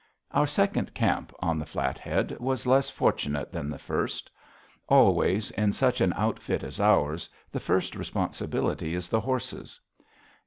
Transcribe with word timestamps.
Our 0.31 0.47
second 0.47 0.95
camp 0.95 1.31
on 1.41 1.59
the 1.59 1.65
Flathead 1.67 2.35
was 2.39 2.65
less 2.65 2.89
fortunate 2.89 3.51
than 3.51 3.69
the 3.69 3.77
first. 3.77 4.31
Always, 4.89 5.51
in 5.51 5.73
such 5.73 6.01
an 6.01 6.11
outfit 6.15 6.63
as 6.63 6.79
ours, 6.81 7.29
the 7.51 7.59
first 7.59 7.93
responsibility 7.95 8.95
is 8.95 9.09
the 9.09 9.21
horses. 9.21 9.79